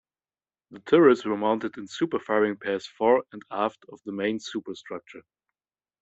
[0.71, 5.21] The turrets were mounted in superfiring pairs fore and aft of the main superstructure.